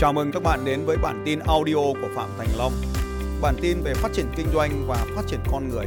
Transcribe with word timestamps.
Chào 0.00 0.12
mừng 0.12 0.32
các 0.32 0.42
bạn 0.42 0.64
đến 0.64 0.84
với 0.84 0.96
bản 0.96 1.22
tin 1.24 1.38
audio 1.38 1.74
của 1.74 2.08
Phạm 2.14 2.30
Thành 2.38 2.48
Long. 2.56 2.72
Bản 3.42 3.54
tin 3.62 3.80
về 3.82 3.94
phát 3.94 4.12
triển 4.12 4.26
kinh 4.36 4.46
doanh 4.54 4.84
và 4.86 5.06
phát 5.16 5.22
triển 5.26 5.40
con 5.52 5.68
người. 5.68 5.86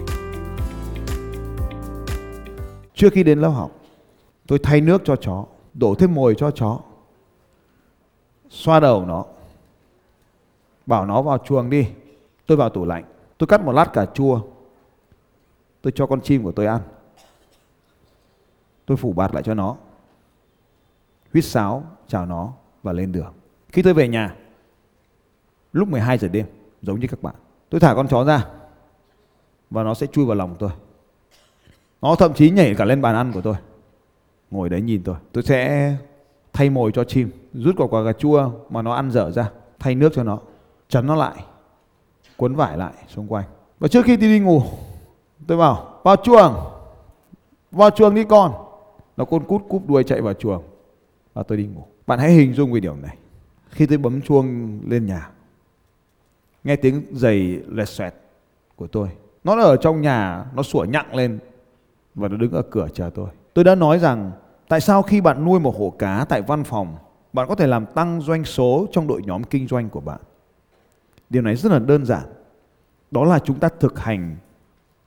Trước 2.94 3.10
khi 3.14 3.24
đến 3.24 3.40
lớp 3.40 3.50
học, 3.50 3.72
tôi 4.48 4.60
thay 4.64 4.82
nước 4.82 5.02
cho 5.06 5.16
chó, 5.16 5.46
đổ 5.74 5.96
thêm 5.96 6.16
mồi 6.16 6.36
cho 6.38 6.52
chó, 6.52 6.80
xoa 8.50 8.80
đầu 8.80 9.06
nó, 9.06 9.26
bảo 10.86 11.06
nó 11.06 11.22
vào 11.22 11.38
chuồng 11.38 11.70
đi. 11.70 11.88
Tôi 12.46 12.58
vào 12.58 12.70
tủ 12.70 12.86
lạnh, 12.86 13.04
tôi 13.38 13.48
cắt 13.48 13.62
một 13.62 13.72
lát 13.72 13.94
cà 13.94 14.06
chua, 14.06 14.42
tôi 15.82 15.94
cho 15.96 16.06
con 16.08 16.22
chim 16.22 16.44
của 16.44 16.52
tôi 16.52 16.66
ăn. 16.66 16.82
Tôi 18.86 18.98
phủ 18.98 19.14
bạt 19.14 19.34
lại 19.34 19.44
cho 19.44 19.54
nó, 19.54 19.76
huýt 21.34 21.46
sáo 21.46 21.84
chào 22.08 22.26
nó 22.26 22.54
và 22.84 22.94
lên 22.94 23.12
đường. 23.12 23.34
Khi 23.72 23.82
tôi 23.82 23.94
về 23.94 24.08
nhà, 24.08 24.36
lúc 25.74 25.88
12 25.88 26.18
giờ 26.18 26.28
đêm, 26.28 26.46
giống 26.82 27.00
như 27.00 27.08
các 27.08 27.24
bạn, 27.24 27.36
tôi 27.70 27.80
thả 27.82 27.94
con 27.94 28.08
chó 28.08 28.24
ra 28.24 28.46
và 29.70 29.84
nó 29.84 29.94
sẽ 29.94 30.08
chui 30.08 30.26
vào 30.26 30.36
lòng 30.36 30.56
tôi. 30.60 30.70
Nó 32.02 32.16
thậm 32.16 32.34
chí 32.34 32.50
nhảy 32.50 32.76
cả 32.76 32.86
lên 32.86 33.02
bàn 33.02 33.16
ăn 33.16 33.32
của 33.32 33.42
tôi. 33.42 33.56
Ngồi 34.52 34.70
đấy 34.70 34.82
nhìn 34.82 35.04
tôi. 35.04 35.16
Tôi 35.32 35.44
sẽ 35.44 35.92
thay 36.54 36.70
mồi 36.70 36.92
cho 36.92 37.04
chim, 37.04 37.32
rút 37.54 37.76
quả 37.78 37.88
quả 37.88 38.06
cà 38.06 38.14
chua 38.14 38.52
mà 38.70 38.82
nó 38.82 38.94
ăn 38.94 39.12
dở 39.12 39.32
ra, 39.32 39.50
thay 39.80 39.96
nước 39.96 40.14
cho 40.16 40.24
nó, 40.24 40.40
chắn 40.90 41.08
nó 41.08 41.16
lại, 41.16 41.44
cuốn 42.38 42.56
vải 42.56 42.78
lại 42.78 42.94
xung 43.08 43.28
quanh. 43.28 43.46
Và 43.80 43.88
trước 43.88 44.06
khi 44.06 44.18
tôi 44.18 44.30
đi 44.30 44.40
ngủ, 44.40 44.62
tôi 45.48 45.58
bảo 45.58 46.00
vào 46.04 46.16
chuồng, 46.16 46.56
vào 47.72 47.90
chuồng 47.90 48.16
đi 48.16 48.24
con. 48.24 48.54
Nó 49.18 49.26
côn 49.26 49.44
cút 49.44 49.62
cúp 49.70 49.88
đuôi 49.88 50.04
chạy 50.04 50.22
vào 50.22 50.34
chuồng 50.34 50.64
và 51.34 51.44
tôi 51.44 51.58
đi 51.58 51.66
ngủ. 51.66 51.84
Bạn 52.08 52.20
hãy 52.20 52.32
hình 52.32 52.54
dung 52.54 52.74
về 52.74 52.80
điều 52.80 52.96
này. 52.96 53.18
Khi 53.72 53.86
tôi 53.86 53.98
bấm 53.98 54.22
chuông 54.22 54.80
lên 54.88 55.06
nhà, 55.06 55.30
nghe 56.64 56.76
tiếng 56.76 57.06
giày 57.12 57.62
lẹt 57.68 57.90
xoẹt 57.90 58.14
của 58.76 58.88
tôi. 58.88 59.10
Nó 59.44 59.62
ở 59.62 59.78
trong 59.78 60.02
nhà, 60.02 60.46
nó 60.56 60.64
sủa 60.64 60.84
nhặng 60.84 61.16
lên 61.16 61.40
và 62.16 62.28
nó 62.28 62.38
đứng 62.38 62.52
ở 62.52 62.62
cửa 62.62 62.88
chờ 62.94 63.10
tôi. 63.14 63.30
Tôi 63.54 63.64
đã 63.64 63.76
nói 63.76 64.00
rằng 64.00 64.32
tại 64.68 64.82
sao 64.82 65.02
khi 65.02 65.22
bạn 65.22 65.46
nuôi 65.46 65.60
một 65.60 65.76
hồ 65.78 65.94
cá 66.00 66.26
tại 66.30 66.42
văn 66.42 66.64
phòng, 66.64 66.98
bạn 67.34 67.48
có 67.48 67.56
thể 67.56 67.68
làm 67.68 67.86
tăng 67.86 68.22
doanh 68.22 68.46
số 68.46 68.88
trong 68.92 69.08
đội 69.08 69.22
nhóm 69.26 69.44
kinh 69.44 69.68
doanh 69.68 69.90
của 69.90 70.00
bạn. 70.00 70.20
Điều 71.30 71.42
này 71.42 71.56
rất 71.56 71.72
là 71.72 71.80
đơn 71.80 72.06
giản. 72.06 72.24
Đó 73.12 73.24
là 73.24 73.40
chúng 73.40 73.60
ta 73.60 73.70
thực 73.80 74.00
hành 74.00 74.36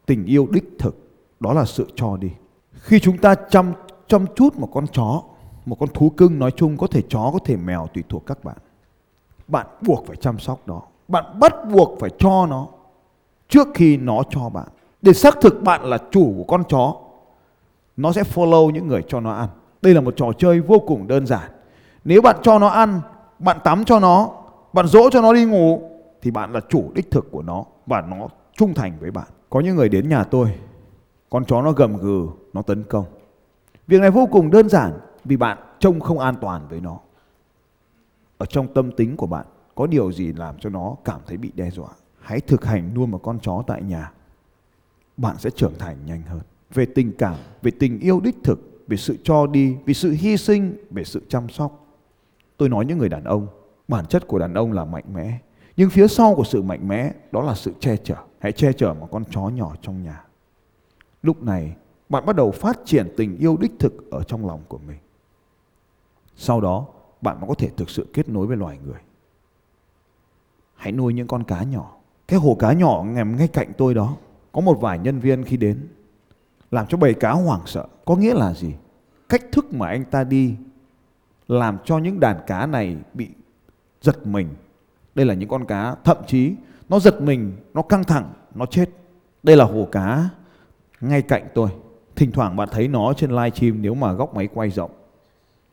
tình 0.07 0.25
yêu 0.25 0.49
đích 0.51 0.65
thực, 0.79 1.09
đó 1.41 1.53
là 1.53 1.65
sự 1.65 1.87
cho 1.95 2.17
đi. 2.17 2.31
Khi 2.73 3.01
chúng 3.01 3.19
ta 3.19 3.35
chăm 3.35 3.73
chăm 4.07 4.27
chút 4.35 4.57
một 4.57 4.69
con 4.73 4.87
chó, 4.87 5.23
một 5.67 5.77
con 5.81 5.89
thú 5.95 6.11
cưng 6.11 6.39
nói 6.39 6.51
chung 6.51 6.77
có 6.77 6.87
thể 6.87 7.03
chó 7.09 7.31
có 7.33 7.39
thể 7.45 7.57
mèo 7.57 7.87
tùy 7.95 8.05
thuộc 8.09 8.27
các 8.27 8.45
bạn. 8.45 8.57
Bạn 9.49 9.67
buộc 9.81 10.07
phải 10.07 10.17
chăm 10.17 10.39
sóc 10.39 10.61
nó, 10.67 10.83
bạn 11.09 11.25
bắt 11.41 11.55
buộc 11.73 12.01
phải 12.01 12.11
cho 12.19 12.47
nó 12.47 12.67
trước 13.49 13.69
khi 13.75 13.97
nó 13.97 14.23
cho 14.31 14.49
bạn. 14.49 14.69
Để 15.03 15.13
xác 15.13 15.41
thực 15.41 15.63
bạn 15.63 15.85
là 15.85 15.99
chủ 16.11 16.35
của 16.37 16.45
con 16.45 16.65
chó, 16.69 16.95
nó 17.97 18.13
sẽ 18.13 18.23
follow 18.23 18.71
những 18.71 18.89
người 18.89 19.03
cho 19.09 19.21
nó 19.21 19.33
ăn. 19.33 19.49
Đây 19.83 19.95
là 19.95 20.01
một 20.01 20.15
trò 20.17 20.33
chơi 20.39 20.61
vô 20.61 20.79
cùng 20.79 21.07
đơn 21.07 21.27
giản. 21.27 21.51
Nếu 22.05 22.23
bạn 22.23 22.37
cho 22.43 22.59
nó 22.59 22.69
ăn, 22.69 23.01
bạn 23.39 23.59
tắm 23.65 23.85
cho 23.85 24.01
nó, 24.01 24.31
bạn 24.73 24.87
dỗ 24.87 25.11
cho 25.11 25.21
nó 25.21 25.33
đi 25.33 25.45
ngủ 25.45 25.83
thì 26.23 26.31
bạn 26.31 26.53
là 26.53 26.61
chủ 26.69 26.91
đích 26.95 27.11
thực 27.11 27.31
của 27.31 27.43
nó 27.43 27.65
và 27.87 28.01
nó 28.01 28.29
trung 28.57 28.75
thành 28.75 28.93
với 29.01 29.11
bạn. 29.11 29.27
Có 29.51 29.61
những 29.61 29.77
người 29.77 29.89
đến 29.89 30.09
nhà 30.09 30.25
tôi, 30.25 30.55
con 31.31 31.45
chó 31.45 31.63
nó 31.63 31.73
gầm 31.73 31.97
gừ, 31.97 32.27
nó 32.53 32.63
tấn 32.63 32.85
công. 32.85 33.05
Việc 33.87 34.01
này 34.01 34.11
vô 34.11 34.29
cùng 34.33 34.51
đơn 34.51 34.69
giản 34.69 34.93
vì 35.25 35.37
bạn 35.37 35.59
trông 35.79 36.01
không 36.01 36.19
an 36.19 36.35
toàn 36.41 36.69
với 36.69 36.81
nó. 36.81 36.99
Ở 38.39 38.47
trong 38.47 38.75
tâm 38.75 38.93
tính 38.93 39.17
của 39.17 39.27
bạn 39.27 39.47
có 39.75 39.87
điều 39.87 40.13
gì 40.13 40.33
làm 40.33 40.59
cho 40.59 40.71
nó 40.71 40.97
cảm 41.05 41.21
thấy 41.27 41.37
bị 41.37 41.53
đe 41.55 41.71
dọa. 41.71 41.89
Hãy 42.21 42.41
thực 42.41 42.65
hành 42.65 42.95
nuôi 42.95 43.07
một 43.07 43.21
con 43.23 43.39
chó 43.43 43.63
tại 43.67 43.83
nhà. 43.83 44.13
Bạn 45.17 45.37
sẽ 45.39 45.51
trưởng 45.51 45.79
thành 45.79 45.97
nhanh 46.07 46.23
hơn. 46.23 46.41
Về 46.75 46.87
tình 46.87 47.13
cảm, 47.19 47.35
về 47.63 47.71
tình 47.79 48.01
yêu 48.01 48.21
đích 48.21 48.37
thực, 48.45 48.85
về 48.87 48.97
sự 48.97 49.17
cho 49.23 49.47
đi, 49.47 49.77
về 49.87 49.95
sự 49.95 50.11
hy 50.11 50.37
sinh, 50.37 50.77
về 50.91 51.05
sự 51.05 51.23
chăm 51.29 51.49
sóc. 51.49 51.87
Tôi 52.57 52.69
nói 52.69 52.85
những 52.85 52.99
người 52.99 53.09
đàn 53.09 53.25
ông, 53.25 53.47
bản 53.89 54.07
chất 54.07 54.27
của 54.27 54.39
đàn 54.39 54.55
ông 54.55 54.73
là 54.73 54.85
mạnh 54.85 55.05
mẽ. 55.15 55.39
Nhưng 55.77 55.91
phía 55.91 56.09
sau 56.09 56.35
của 56.35 56.45
sự 56.45 56.63
mạnh 56.63 56.89
mẽ 56.89 57.13
đó 57.33 57.43
là 57.43 57.55
sự 57.55 57.73
che 57.81 57.97
chở. 57.97 58.17
Hãy 58.39 58.53
che 58.53 58.73
chở 58.73 58.95
một 58.95 59.09
con 59.11 59.25
chó 59.31 59.41
nhỏ 59.41 59.75
trong 59.83 60.03
nhà. 60.03 60.25
Lúc 61.23 61.43
này 61.43 61.77
bạn 62.09 62.27
bắt 62.27 62.37
đầu 62.37 62.51
phát 62.51 62.79
triển 62.85 63.15
tình 63.17 63.39
yêu 63.39 63.57
đích 63.61 63.73
thực 63.79 64.11
ở 64.11 64.23
trong 64.23 64.47
lòng 64.47 64.61
của 64.69 64.79
mình. 64.79 64.99
Sau 66.37 66.61
đó 66.61 66.87
bạn 67.21 67.41
mới 67.41 67.49
có 67.49 67.55
thể 67.55 67.71
thực 67.77 67.91
sự 67.91 68.07
kết 68.13 68.29
nối 68.29 68.47
với 68.47 68.57
loài 68.57 68.79
người. 68.87 69.01
Hãy 70.75 70.93
nuôi 70.93 71.15
những 71.15 71.27
con 71.27 71.45
cá 71.45 71.63
nhỏ. 71.63 71.97
Cái 72.29 72.39
hồ 72.39 72.57
cá 72.59 72.73
nhỏ 72.73 73.05
nằm 73.05 73.37
ngay 73.37 73.49
cạnh 73.49 73.73
tôi 73.79 73.95
đó. 73.95 74.17
Có 74.53 74.61
một 74.61 74.79
vài 74.81 74.99
nhân 74.99 75.21
viên 75.21 75.45
khi 75.45 75.57
đến 75.57 75.89
làm 76.71 76.87
cho 76.87 76.99
bầy 76.99 77.15
cá 77.15 77.33
hoảng 77.33 77.63
sợ. 77.67 77.87
Có 78.05 78.17
nghĩa 78.17 78.35
là 78.35 78.53
gì? 78.55 78.75
Cách 79.29 79.43
thức 79.53 79.75
mà 79.75 79.89
anh 79.89 80.05
ta 80.05 80.25
đi 80.25 80.57
làm 81.49 81.79
cho 81.85 81.99
những 81.99 82.21
đàn 82.21 82.37
cá 82.47 82.67
này 82.67 82.97
bị 83.15 83.29
giật 84.01 84.27
mình. 84.27 84.49
Đây 85.15 85.27
là 85.27 85.35
những 85.35 85.49
con 85.49 85.67
cá 85.67 85.95
thậm 86.05 86.17
chí 86.27 86.55
nó 86.89 86.99
giật 87.01 87.21
mình, 87.21 87.53
nó 87.75 87.83
căng 87.83 88.05
thẳng, 88.05 88.33
nó 88.55 88.67
chết. 88.67 88.91
Đây 89.43 89.57
là 89.57 89.65
hồ 89.65 89.89
cá 89.93 90.29
ngay 91.01 91.23
cạnh 91.23 91.49
tôi. 91.55 91.69
Thỉnh 92.17 92.33
thoảng 92.33 92.57
bạn 92.57 92.69
thấy 92.73 92.89
nó 92.89 93.13
trên 93.13 93.31
live 93.31 93.51
stream 93.51 93.83
nếu 93.83 93.95
mà 93.95 94.13
góc 94.13 94.35
máy 94.35 94.49
quay 94.55 94.71
rộng. 94.71 94.91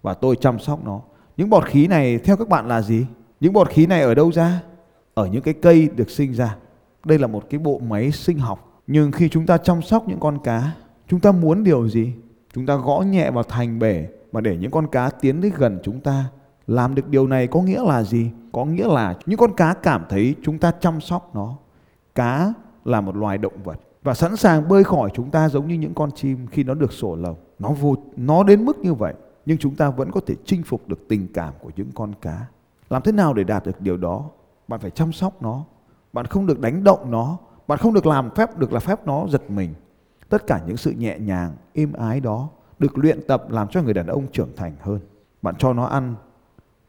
Và 0.02 0.14
tôi 0.14 0.36
chăm 0.36 0.60
sóc 0.60 0.86
nó. 0.86 1.02
Những 1.38 1.50
bọt 1.50 1.66
khí 1.66 1.88
này 1.88 2.18
theo 2.18 2.38
các 2.38 2.50
bạn 2.50 2.68
là 2.68 2.82
gì? 2.82 3.06
Những 3.40 3.54
bọt 3.54 3.70
khí 3.70 3.86
này 3.86 4.02
ở 4.02 4.16
đâu 4.16 4.32
ra? 4.32 4.62
Ở 5.14 5.26
những 5.26 5.42
cái 5.42 5.54
cây 5.54 5.90
được 5.96 6.10
sinh 6.10 6.34
ra. 6.34 6.56
Đây 7.06 7.20
là 7.20 7.28
một 7.28 7.44
cái 7.50 7.60
bộ 7.60 7.80
máy 7.80 8.12
sinh 8.12 8.38
học. 8.38 8.82
Nhưng 8.88 9.12
khi 9.12 9.30
chúng 9.30 9.46
ta 9.46 9.58
chăm 9.58 9.82
sóc 9.82 10.08
những 10.08 10.20
con 10.20 10.38
cá, 10.44 10.72
chúng 11.08 11.20
ta 11.20 11.32
muốn 11.32 11.64
điều 11.64 11.90
gì? 11.90 12.14
Chúng 12.54 12.66
ta 12.66 12.76
gõ 12.76 13.02
nhẹ 13.02 13.32
vào 13.32 13.44
thành 13.44 13.80
bể 13.80 14.08
mà 14.32 14.42
để 14.42 14.58
những 14.58 14.72
con 14.72 14.88
cá 14.88 15.10
tiến 15.10 15.42
đến 15.42 15.54
gần 15.58 15.80
chúng 15.84 16.00
ta. 16.00 16.26
Làm 16.68 16.96
được 16.96 17.08
điều 17.10 17.28
này 17.28 17.48
có 17.48 17.62
nghĩa 17.62 17.84
là 17.84 18.04
gì? 18.04 18.32
Có 18.52 18.66
nghĩa 18.66 18.88
là 18.88 19.16
những 19.26 19.38
con 19.38 19.56
cá 19.56 19.74
cảm 19.74 20.06
thấy 20.10 20.36
chúng 20.44 20.58
ta 20.58 20.72
chăm 20.80 21.02
sóc 21.02 21.36
nó. 21.36 21.58
Cá 22.16 22.54
là 22.86 23.02
một 23.02 23.16
loài 23.16 23.38
động 23.38 23.64
vật 23.64 23.80
và 24.04 24.14
sẵn 24.14 24.36
sàng 24.36 24.68
bơi 24.68 24.84
khỏi 24.84 25.10
chúng 25.14 25.30
ta 25.30 25.50
giống 25.50 25.68
như 25.68 25.76
những 25.76 25.94
con 25.94 26.12
chim 26.12 26.48
khi 26.52 26.64
nó 26.64 26.74
được 26.74 26.94
sổ 26.94 27.16
lồng. 27.16 27.36
Nó 27.60 27.70
vô 27.70 27.96
nó 28.18 28.44
đến 28.44 28.66
mức 28.66 28.80
như 28.80 28.94
vậy 28.94 29.14
nhưng 29.46 29.58
chúng 29.58 29.76
ta 29.76 29.90
vẫn 29.90 30.12
có 30.12 30.22
thể 30.28 30.36
chinh 30.46 30.64
phục 30.64 30.88
được 30.88 31.08
tình 31.08 31.28
cảm 31.34 31.54
của 31.62 31.72
những 31.76 31.92
con 31.96 32.14
cá. 32.22 32.46
Làm 32.90 33.02
thế 33.02 33.12
nào 33.12 33.34
để 33.34 33.44
đạt 33.44 33.66
được 33.66 33.82
điều 33.82 33.98
đó? 33.98 34.30
Bạn 34.68 34.80
phải 34.80 34.92
chăm 34.92 35.12
sóc 35.12 35.42
nó. 35.42 35.64
Bạn 36.14 36.26
không 36.26 36.46
được 36.46 36.60
đánh 36.60 36.84
động 36.84 37.12
nó. 37.12 37.38
Bạn 37.68 37.80
không 37.80 37.94
được 37.94 38.06
làm 38.06 38.30
phép 38.36 38.58
được 38.58 38.74
là 38.74 38.80
phép 38.80 39.08
nó 39.08 39.28
giật 39.28 39.52
mình. 39.52 39.74
Tất 40.30 40.48
cả 40.48 40.62
những 40.68 40.78
sự 40.78 40.92
nhẹ 40.92 41.20
nhàng, 41.20 41.56
êm 41.74 41.94
ái 41.94 42.20
đó 42.20 42.50
được 42.80 42.98
luyện 42.98 43.28
tập 43.28 43.46
làm 43.50 43.68
cho 43.68 43.82
người 43.82 43.94
đàn 43.94 44.08
ông 44.08 44.28
trưởng 44.32 44.56
thành 44.56 44.76
hơn. 44.82 45.00
Bạn 45.42 45.56
cho 45.60 45.74
nó 45.74 45.86
ăn. 45.86 46.16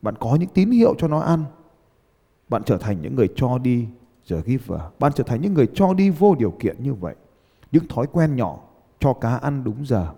Bạn 0.03 0.15
có 0.21 0.37
những 0.41 0.49
tín 0.49 0.71
hiệu 0.71 0.95
cho 0.99 1.09
nó 1.09 1.21
ăn. 1.21 1.45
Bạn 2.49 2.63
trở 2.65 2.79
thành 2.79 3.03
những 3.03 3.17
người 3.17 3.29
cho 3.37 3.59
đi 3.59 3.87
the 4.29 4.37
giver. 4.47 4.81
Bạn 4.99 5.13
trở 5.15 5.25
thành 5.25 5.41
những 5.41 5.55
người 5.55 5.69
cho 5.75 5.95
đi 5.95 6.11
vô 6.11 6.35
điều 6.39 6.51
kiện 6.51 6.83
như 6.83 6.95
vậy. 6.95 7.15
Những 7.73 7.89
thói 7.89 8.07
quen 8.13 8.37
nhỏ 8.37 8.59
cho 8.99 9.13
cá 9.13 9.37
ăn 9.37 9.65
đúng 9.65 9.87
giờ. 9.87 10.09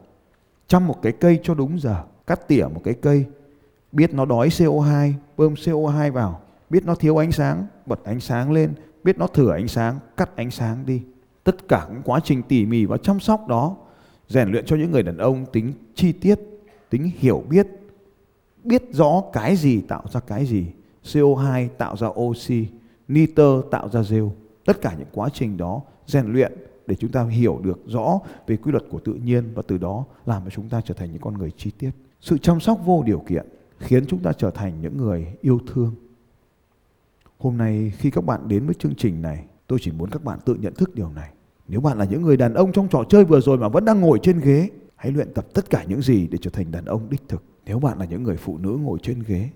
Chăm 0.66 0.86
một 0.86 1.02
cái 1.02 1.12
cây 1.12 1.40
cho 1.42 1.54
đúng 1.54 1.80
giờ. 1.80 2.04
Cắt 2.26 2.48
tỉa 2.48 2.66
một 2.74 2.80
cái 2.84 2.94
cây. 2.94 3.24
Biết 3.92 4.14
nó 4.14 4.24
đói 4.24 4.48
CO2, 4.48 5.12
bơm 5.36 5.54
CO2 5.54 6.12
vào. 6.12 6.40
Biết 6.70 6.84
nó 6.84 6.94
thiếu 6.94 7.22
ánh 7.22 7.32
sáng, 7.32 7.66
bật 7.86 8.04
ánh 8.04 8.20
sáng 8.20 8.52
lên. 8.52 8.74
Biết 9.04 9.18
nó 9.18 9.26
thừa 9.26 9.52
ánh 9.52 9.68
sáng, 9.68 9.98
cắt 10.16 10.36
ánh 10.36 10.50
sáng 10.50 10.86
đi. 10.86 11.02
Tất 11.44 11.68
cả 11.68 11.86
những 11.92 12.02
quá 12.04 12.20
trình 12.24 12.42
tỉ 12.42 12.66
mỉ 12.66 12.84
và 12.84 12.96
chăm 12.96 13.20
sóc 13.20 13.48
đó 13.48 13.76
rèn 14.28 14.50
luyện 14.50 14.66
cho 14.66 14.76
những 14.76 14.90
người 14.90 15.02
đàn 15.02 15.18
ông 15.18 15.46
tính 15.52 15.72
chi 15.94 16.12
tiết, 16.12 16.40
tính 16.90 17.10
hiểu 17.19 17.44
biết, 17.49 17.66
biết 18.64 18.82
rõ 18.93 19.22
cái 19.32 19.56
gì 19.56 19.81
tạo 19.81 20.02
ra 20.12 20.20
cái 20.20 20.46
gì. 20.46 20.66
CO2 21.04 21.69
tạo 21.78 21.96
ra 21.96 22.08
oxy, 22.08 22.66
nitơ 23.08 23.62
tạo 23.70 23.88
ra 23.88 24.02
rêu. 24.02 24.32
Tất 24.64 24.81
cả 24.81 24.94
những 24.99 25.08
quá 25.12 25.28
trình 25.32 25.56
đó 25.56 25.82
rèn 26.06 26.32
luyện 26.32 26.52
để 26.87 26.94
chúng 26.94 27.10
ta 27.10 27.25
hiểu 27.25 27.60
được 27.62 27.81
rõ 27.87 28.20
về 28.46 28.56
quy 28.56 28.72
luật 28.72 28.84
của 28.90 28.99
tự 28.99 29.14
nhiên 29.14 29.44
và 29.54 29.62
từ 29.66 29.78
đó 29.78 30.04
làm 30.26 30.43
cho 30.44 30.50
chúng 30.50 30.69
ta 30.69 30.81
trở 30.84 30.94
thành 30.94 31.12
những 31.12 31.20
con 31.20 31.38
người 31.38 31.50
chi 31.56 31.70
tiết. 31.78 31.90
Sự 32.25 32.38
chăm 32.38 32.61
sóc 32.61 32.81
vô 32.85 33.03
điều 33.03 33.19
kiện 33.19 33.47
khiến 33.79 34.06
chúng 34.06 34.23
ta 34.23 34.32
trở 34.32 34.50
thành 34.50 34.81
những 34.81 34.97
người 34.97 35.26
yêu 35.41 35.61
thương. 35.67 35.94
Hôm 37.38 37.56
nay 37.56 37.93
khi 37.99 38.11
các 38.11 38.25
bạn 38.25 38.49
đến 38.49 38.67
với 38.67 38.75
chương 38.75 38.94
trình 38.94 39.23
này, 39.23 39.44
tôi 39.67 39.79
chỉ 39.82 39.93
muốn 39.93 40.11
các 40.11 40.25
bạn 40.25 40.38
tự 40.44 40.55
nhận 40.55 40.75
thức 40.75 40.94
điều 40.94 41.11
này. 41.11 41.32
Nếu 41.69 41.81
bạn 41.81 41.99
là 41.99 42.05
những 42.05 42.23
người 42.23 42.37
đàn 42.37 42.55
ông 42.55 42.73
trong 42.73 42.88
trò 42.88 43.05
chơi 43.09 43.25
vừa 43.25 43.41
rồi 43.41 43.59
mà 43.59 43.69
vẫn 43.69 43.85
đang 43.85 44.00
ngồi 44.00 44.19
trên 44.23 44.41
ghế, 44.41 44.71
hãy 44.97 45.12
luyện 45.12 45.35
tập 45.35 45.47
tất 45.55 45.71
cả 45.71 45.85
những 45.88 46.03
gì 46.03 46.26
để 46.26 46.38
trở 46.41 46.50
thành 46.50 46.71
đàn 46.71 46.85
ông 46.85 47.11
đích 47.11 47.29
thực. 47.29 47.43
Nếu 47.65 47.79
bạn 47.79 47.99
là 47.99 48.05
những 48.05 48.23
người 48.23 48.37
phụ 48.37 48.59
nữ 48.59 48.79
ngồi 48.81 48.99
trên 49.03 49.23
ghế, 49.26 49.50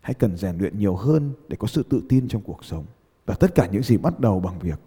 hãy 0.00 0.14
cần 0.14 0.36
rèn 0.36 0.58
luyện 0.58 0.78
nhiều 0.78 0.96
hơn 0.96 1.32
để 1.48 1.56
có 1.60 1.66
sự 1.66 1.82
tự 1.82 2.02
tin 2.08 2.28
trong 2.28 2.42
cuộc 2.42 2.64
sống. 2.64 2.84
Và 3.26 3.34
tất 3.34 3.54
cả 3.54 3.68
những 3.72 3.82
gì 3.82 3.96
bắt 3.96 4.20
đầu 4.20 4.40
bằng 4.40 4.58
việc 4.58 4.80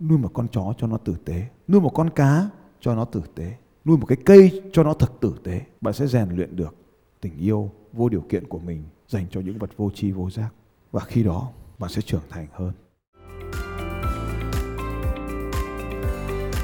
nuôi 0.00 0.18
một 0.18 0.30
con 0.34 0.48
chó 0.48 0.74
cho 0.78 0.86
nó 0.86 0.96
tử 0.96 1.16
tế, 1.24 1.46
nuôi 1.68 1.80
một 1.80 1.94
con 1.94 2.10
cá 2.10 2.50
cho 2.80 2.94
nó 2.94 3.04
tử 3.04 3.22
tế, 3.34 3.54
nuôi 3.84 3.96
một 3.98 4.06
cái 4.06 4.18
cây 4.24 4.62
cho 4.72 4.82
nó 4.82 4.94
thật 4.94 5.12
tử 5.20 5.34
tế. 5.44 5.60
Bạn 5.80 5.94
sẽ 5.94 6.06
rèn 6.06 6.28
luyện 6.30 6.56
được 6.56 6.74
tình 7.20 7.38
yêu 7.38 7.70
vô 7.92 8.08
điều 8.08 8.20
kiện 8.20 8.46
của 8.46 8.58
mình 8.58 8.82
dành 9.08 9.26
cho 9.30 9.40
những 9.40 9.58
vật 9.58 9.70
vô 9.76 9.90
tri 9.94 10.10
vô 10.10 10.30
giác 10.30 10.48
và 10.92 11.00
khi 11.00 11.22
đó, 11.22 11.48
bạn 11.78 11.90
sẽ 11.90 12.02
trưởng 12.02 12.22
thành 12.30 12.46
hơn 12.52 12.72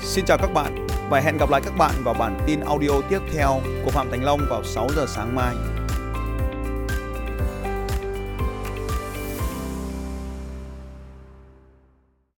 Xin 0.02 0.24
chào 0.24 0.38
các 0.38 0.52
bạn 0.54 0.86
và 1.10 1.20
hẹn 1.20 1.36
gặp 1.38 1.50
lại 1.50 1.60
các 1.64 1.74
bạn 1.78 1.94
vào 2.04 2.14
bản 2.14 2.38
tin 2.46 2.60
audio 2.60 3.00
tiếp 3.10 3.18
theo 3.32 3.60
của 3.84 3.90
Phạm 3.90 4.10
Thành 4.10 4.24
Long 4.24 4.40
vào 4.50 4.64
6 4.64 4.88
giờ 4.96 5.06
sáng 5.08 5.34
mai. 5.34 5.54